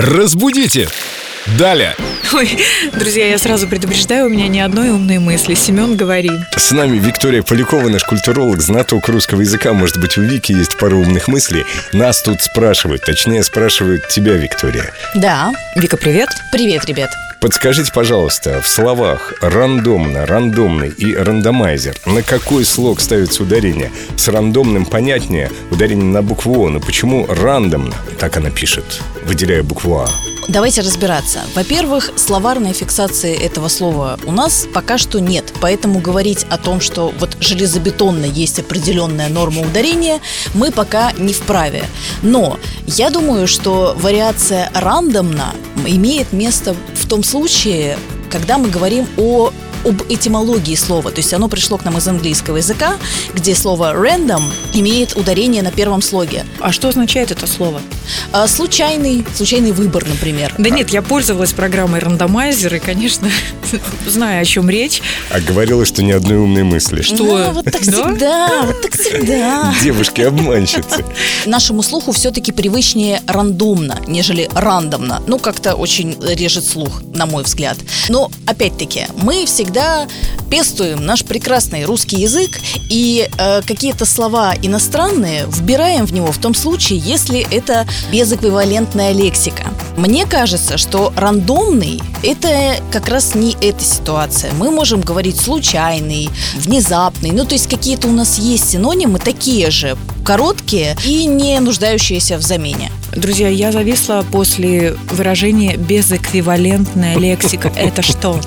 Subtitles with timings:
[0.00, 0.88] Разбудите!
[1.58, 1.96] Далее!
[2.32, 2.58] Ой,
[2.92, 5.54] друзья, я сразу предупреждаю, у меня ни одной умной мысли.
[5.54, 6.30] Семен, говори.
[6.56, 9.72] С нами Виктория Полякова, наш культуролог, знаток русского языка.
[9.72, 11.64] Может быть, у Вики есть пару умных мыслей.
[11.92, 14.92] Нас тут спрашивают, точнее, спрашивают тебя, Виктория.
[15.14, 15.52] Да.
[15.76, 16.28] Вика, привет.
[16.52, 17.10] Привет, ребят.
[17.40, 23.92] Подскажите, пожалуйста, в словах рандомно, рандомный и рандомайзер на какой слог ставится ударение?
[24.16, 27.94] С рандомным понятнее ударение на букву О, но почему рандомно?
[28.18, 30.37] Так она пишет, выделяя букву А.
[30.48, 31.40] Давайте разбираться.
[31.54, 35.52] Во-первых, словарной фиксации этого слова у нас пока что нет.
[35.60, 40.20] Поэтому говорить о том, что вот железобетонно есть определенная норма ударения,
[40.54, 41.84] мы пока не вправе.
[42.22, 45.54] Но я думаю, что вариация рандомно
[45.86, 47.98] имеет место в том случае,
[48.30, 49.52] когда мы говорим о
[49.84, 51.10] об этимологии слова.
[51.10, 52.96] То есть оно пришло к нам из английского языка,
[53.34, 54.42] где слово random
[54.74, 56.44] имеет ударение на первом слоге.
[56.60, 57.80] А что означает это слово?
[58.32, 60.54] А, случайный, случайный выбор, например.
[60.58, 63.30] Да нет, я пользовалась программой рандомайзер и, конечно,
[64.06, 65.00] знаю, о чем речь.
[65.30, 67.02] А говорила, что ни одной умной мысли.
[67.02, 67.38] Что?
[67.38, 67.92] Да, вот так Да?
[67.92, 69.74] всегда, вот так всегда.
[69.82, 71.04] Девушки-обманщицы.
[71.46, 75.22] Нашему слуху все-таки привычнее рандомно, нежели рандомно.
[75.26, 77.78] Ну, как-то очень режет слух, на мой взгляд.
[78.08, 79.67] Но, опять-таки, мы всегда
[80.50, 86.54] пестуем наш прекрасный русский язык и э, какие-то слова иностранные вбираем в него в том
[86.54, 89.64] случае, если это безэквивалентная лексика.
[89.96, 94.52] Мне кажется, что рандомный– это как раз не эта ситуация.
[94.54, 99.96] Мы можем говорить случайный, внезапный, ну то есть какие-то у нас есть синонимы такие же,
[100.28, 102.92] короткие и не нуждающиеся в замене.
[103.16, 107.72] Друзья, я зависла после выражения безэквивалентная лексика.
[107.74, 108.38] Это что?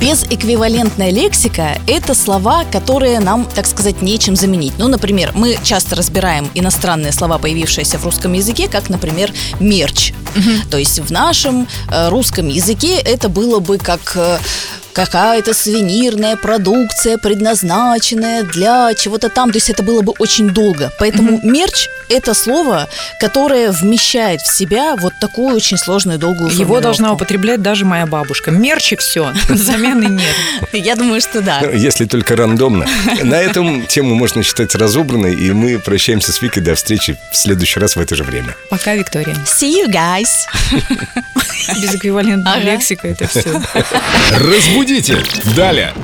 [0.00, 4.74] Безэквивалентная лексика– это слова, которые нам, так сказать, нечем заменить.
[4.78, 10.12] Ну, например, мы часто разбираем иностранные слова, появившиеся в русском языке, как, например, мерч.
[10.70, 14.38] То есть в нашем э, русском языке это было бы как э,
[14.94, 19.50] какая-то сувенирная продукция, предназначенная для чего-то там.
[19.50, 20.90] То есть это было бы очень долго.
[20.98, 22.88] Поэтому мерч– это слово,
[23.20, 28.50] которое вмещает в себя вот такую очень сложную долгую Его должна употреблять даже моя бабушка.
[28.50, 29.32] Мерч и все.
[29.48, 30.36] Замены нет.
[30.72, 31.60] Я думаю, что да.
[31.62, 32.86] Ну, Если только рандомно.
[33.22, 36.62] На этом тему можно считать разобранной, и мы прощаемся с Викой.
[36.62, 38.54] До встречи в следующий раз в это же время.
[38.70, 39.34] Пока, Виктория.
[39.44, 40.46] See you guys.
[41.80, 42.62] Безэквивалентная Ага.
[42.64, 43.42] лексика это все.
[44.84, 45.16] Разбудите!
[45.56, 45.94] Далее!